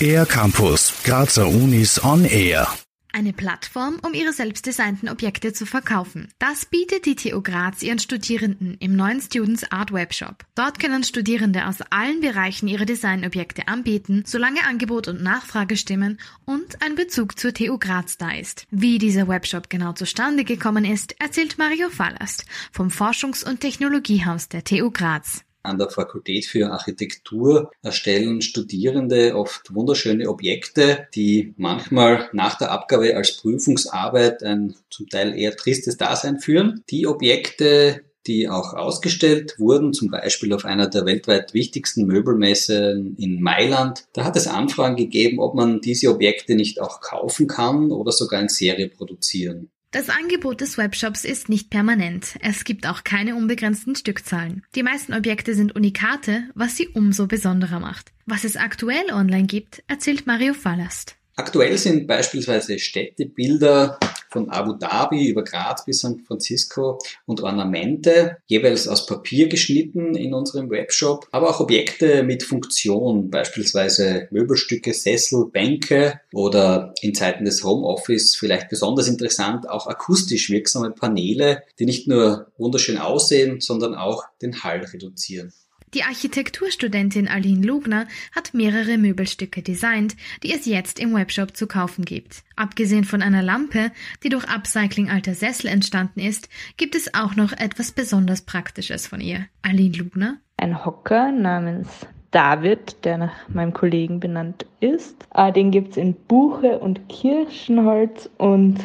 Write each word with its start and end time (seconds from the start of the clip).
Air 0.00 0.26
Campus, 0.26 0.92
Grazer 1.04 1.48
Unis 1.48 2.02
on 2.04 2.24
Air. 2.24 2.68
Eine 3.12 3.32
Plattform, 3.32 3.98
um 4.04 4.12
ihre 4.12 4.34
selbstdesignten 4.34 5.08
Objekte 5.08 5.54
zu 5.54 5.64
verkaufen. 5.64 6.28
Das 6.38 6.66
bietet 6.66 7.06
die 7.06 7.16
TU 7.16 7.40
Graz 7.40 7.82
ihren 7.82 7.98
Studierenden 7.98 8.76
im 8.78 8.94
neuen 8.94 9.22
Students 9.22 9.64
Art 9.72 9.90
Webshop. 9.90 10.44
Dort 10.54 10.78
können 10.78 11.02
Studierende 11.02 11.66
aus 11.66 11.76
allen 11.88 12.20
Bereichen 12.20 12.68
ihre 12.68 12.84
Designobjekte 12.84 13.68
anbieten, 13.68 14.24
solange 14.26 14.66
Angebot 14.66 15.08
und 15.08 15.22
Nachfrage 15.22 15.78
stimmen 15.78 16.18
und 16.44 16.82
ein 16.82 16.94
Bezug 16.94 17.38
zur 17.38 17.54
TU 17.54 17.78
Graz 17.78 18.18
da 18.18 18.32
ist. 18.32 18.66
Wie 18.70 18.98
dieser 18.98 19.28
Webshop 19.28 19.70
genau 19.70 19.94
zustande 19.94 20.44
gekommen 20.44 20.84
ist, 20.84 21.18
erzählt 21.18 21.56
Mario 21.56 21.88
Fallast 21.88 22.44
vom 22.70 22.88
Forschungs- 22.88 23.48
und 23.48 23.60
Technologiehaus 23.60 24.50
der 24.50 24.62
TU 24.62 24.90
Graz. 24.90 25.46
An 25.66 25.78
der 25.78 25.90
Fakultät 25.90 26.46
für 26.46 26.70
Architektur 26.70 27.70
erstellen 27.82 28.40
Studierende 28.40 29.36
oft 29.36 29.74
wunderschöne 29.74 30.28
Objekte, 30.28 31.08
die 31.14 31.54
manchmal 31.56 32.28
nach 32.32 32.56
der 32.56 32.70
Abgabe 32.70 33.16
als 33.16 33.36
Prüfungsarbeit 33.36 34.42
ein 34.42 34.74
zum 34.90 35.08
Teil 35.08 35.36
eher 35.36 35.56
tristes 35.56 35.96
Dasein 35.96 36.38
führen. 36.38 36.84
Die 36.88 37.06
Objekte, 37.06 38.02
die 38.26 38.48
auch 38.48 38.74
ausgestellt 38.74 39.58
wurden, 39.58 39.92
zum 39.92 40.10
Beispiel 40.10 40.52
auf 40.52 40.64
einer 40.64 40.88
der 40.88 41.06
weltweit 41.06 41.54
wichtigsten 41.54 42.06
Möbelmessen 42.06 43.16
in 43.18 43.40
Mailand. 43.40 44.04
Da 44.12 44.24
hat 44.24 44.36
es 44.36 44.46
Anfragen 44.46 44.96
gegeben, 44.96 45.38
ob 45.38 45.54
man 45.54 45.80
diese 45.80 46.10
Objekte 46.10 46.54
nicht 46.54 46.80
auch 46.80 47.00
kaufen 47.00 47.46
kann 47.46 47.90
oder 47.90 48.12
sogar 48.12 48.40
in 48.40 48.48
Serie 48.48 48.88
produzieren. 48.88 49.70
Das 49.92 50.08
Angebot 50.10 50.60
des 50.60 50.76
Webshops 50.78 51.24
ist 51.24 51.48
nicht 51.48 51.70
permanent. 51.70 52.34
Es 52.40 52.64
gibt 52.64 52.86
auch 52.86 53.04
keine 53.04 53.36
unbegrenzten 53.36 53.94
Stückzahlen. 53.94 54.64
Die 54.74 54.82
meisten 54.82 55.14
Objekte 55.14 55.54
sind 55.54 55.74
Unikate, 55.74 56.44
was 56.54 56.76
sie 56.76 56.88
umso 56.88 57.26
besonderer 57.26 57.80
macht. 57.80 58.12
Was 58.26 58.44
es 58.44 58.56
aktuell 58.56 59.12
online 59.12 59.46
gibt, 59.46 59.84
erzählt 59.86 60.26
Mario 60.26 60.54
Fallast. 60.54 61.16
Aktuell 61.36 61.78
sind 61.78 62.06
beispielsweise 62.06 62.78
Städtebilder 62.78 63.98
von 64.30 64.50
Abu 64.50 64.72
Dhabi 64.72 65.28
über 65.28 65.44
Graz 65.44 65.84
bis 65.84 66.00
San 66.00 66.20
Francisco 66.20 66.98
und 67.26 67.40
Ornamente, 67.40 68.38
jeweils 68.46 68.88
aus 68.88 69.06
Papier 69.06 69.48
geschnitten 69.48 70.14
in 70.14 70.34
unserem 70.34 70.70
Webshop, 70.70 71.26
aber 71.32 71.50
auch 71.50 71.60
Objekte 71.60 72.22
mit 72.22 72.42
Funktion, 72.42 73.30
beispielsweise 73.30 74.28
Möbelstücke, 74.30 74.92
Sessel, 74.92 75.46
Bänke 75.46 76.20
oder 76.32 76.94
in 77.00 77.14
Zeiten 77.14 77.44
des 77.44 77.64
Homeoffice 77.64 78.34
vielleicht 78.34 78.68
besonders 78.68 79.08
interessant 79.08 79.68
auch 79.68 79.86
akustisch 79.86 80.50
wirksame 80.50 80.90
Paneele, 80.90 81.62
die 81.78 81.86
nicht 81.86 82.08
nur 82.08 82.52
wunderschön 82.58 82.98
aussehen, 82.98 83.60
sondern 83.60 83.94
auch 83.94 84.24
den 84.42 84.62
Hall 84.62 84.80
reduzieren. 84.80 85.52
Die 85.94 86.02
Architekturstudentin 86.02 87.28
Aline 87.28 87.64
Lugner 87.64 88.06
hat 88.34 88.54
mehrere 88.54 88.98
Möbelstücke 88.98 89.62
designt, 89.62 90.16
die 90.42 90.52
es 90.52 90.66
jetzt 90.66 90.98
im 90.98 91.14
Webshop 91.14 91.56
zu 91.56 91.66
kaufen 91.66 92.04
gibt. 92.04 92.42
Abgesehen 92.56 93.04
von 93.04 93.22
einer 93.22 93.42
Lampe, 93.42 93.92
die 94.22 94.28
durch 94.28 94.48
Upcycling 94.48 95.08
alter 95.08 95.34
Sessel 95.34 95.68
entstanden 95.68 96.20
ist, 96.20 96.48
gibt 96.76 96.96
es 96.96 97.14
auch 97.14 97.36
noch 97.36 97.52
etwas 97.52 97.92
besonders 97.92 98.42
Praktisches 98.42 99.06
von 99.06 99.20
ihr. 99.20 99.46
Aline 99.62 99.96
Lugner? 99.96 100.38
Ein 100.56 100.84
Hocker 100.84 101.30
namens 101.30 101.88
David, 102.32 103.04
der 103.04 103.18
nach 103.18 103.48
meinem 103.48 103.72
Kollegen 103.72 104.20
benannt 104.20 104.66
ist. 104.80 105.26
Ah, 105.30 105.52
den 105.52 105.70
gibt 105.70 105.92
es 105.92 105.96
in 105.96 106.14
Buche 106.14 106.78
und 106.78 107.08
Kirschenholz 107.08 108.28
und 108.36 108.78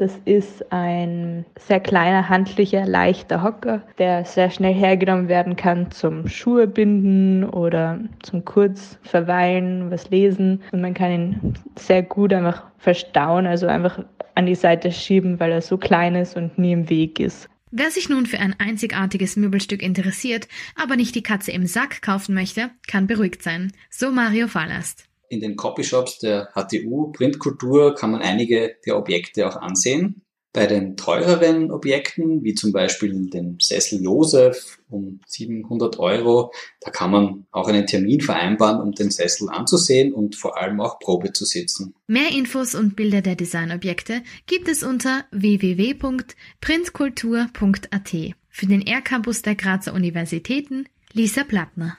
das 0.00 0.18
ist 0.24 0.72
ein 0.72 1.44
sehr 1.58 1.78
kleiner, 1.78 2.30
handlicher, 2.30 2.86
leichter 2.86 3.42
Hocker, 3.42 3.82
der 3.98 4.24
sehr 4.24 4.50
schnell 4.50 4.72
hergenommen 4.72 5.28
werden 5.28 5.56
kann 5.56 5.90
zum 5.90 6.26
Schuhe 6.26 6.66
binden 6.66 7.44
oder 7.44 8.00
zum 8.22 8.46
kurz 8.46 8.98
verweilen, 9.02 9.90
was 9.90 10.08
lesen. 10.08 10.62
Und 10.72 10.80
man 10.80 10.94
kann 10.94 11.12
ihn 11.12 11.54
sehr 11.76 12.02
gut 12.02 12.32
einfach 12.32 12.64
verstauen, 12.78 13.46
also 13.46 13.66
einfach 13.66 14.02
an 14.34 14.46
die 14.46 14.54
Seite 14.54 14.90
schieben, 14.90 15.38
weil 15.38 15.52
er 15.52 15.60
so 15.60 15.76
klein 15.76 16.14
ist 16.14 16.34
und 16.34 16.58
nie 16.58 16.72
im 16.72 16.88
Weg 16.88 17.20
ist. 17.20 17.50
Wer 17.70 17.90
sich 17.90 18.08
nun 18.08 18.24
für 18.24 18.40
ein 18.40 18.56
einzigartiges 18.58 19.36
Möbelstück 19.36 19.82
interessiert, 19.82 20.48
aber 20.76 20.96
nicht 20.96 21.14
die 21.14 21.22
Katze 21.22 21.52
im 21.52 21.66
Sack 21.66 22.00
kaufen 22.00 22.34
möchte, 22.34 22.70
kann 22.88 23.06
beruhigt 23.06 23.42
sein. 23.42 23.70
So 23.90 24.10
Mario 24.10 24.48
Fallast. 24.48 25.09
In 25.30 25.40
den 25.40 25.56
Copyshops 25.56 26.18
der 26.18 26.50
HTU 26.54 27.12
Printkultur 27.12 27.94
kann 27.94 28.10
man 28.10 28.20
einige 28.20 28.76
der 28.84 28.98
Objekte 28.98 29.48
auch 29.48 29.54
ansehen. 29.54 30.22
Bei 30.52 30.66
den 30.66 30.96
teureren 30.96 31.70
Objekten, 31.70 32.42
wie 32.42 32.54
zum 32.54 32.72
Beispiel 32.72 33.30
den 33.30 33.56
Sessel 33.60 34.02
Josef 34.02 34.80
um 34.88 35.20
700 35.28 36.00
Euro, 36.00 36.52
da 36.80 36.90
kann 36.90 37.12
man 37.12 37.46
auch 37.52 37.68
einen 37.68 37.86
Termin 37.86 38.20
vereinbaren, 38.20 38.80
um 38.80 38.90
den 38.90 39.12
Sessel 39.12 39.48
anzusehen 39.48 40.12
und 40.12 40.34
vor 40.34 40.60
allem 40.60 40.80
auch 40.80 40.98
Probe 40.98 41.32
zu 41.32 41.44
sitzen. 41.44 41.94
Mehr 42.08 42.32
Infos 42.32 42.74
und 42.74 42.96
Bilder 42.96 43.22
der 43.22 43.36
Designobjekte 43.36 44.24
gibt 44.48 44.66
es 44.66 44.82
unter 44.82 45.26
www.printkultur.at. 45.30 48.16
Für 48.48 48.66
den 48.66 48.84
R-Campus 48.84 49.42
der 49.42 49.54
Grazer 49.54 49.94
Universitäten 49.94 50.88
Lisa 51.12 51.44
Plattner. 51.44 51.98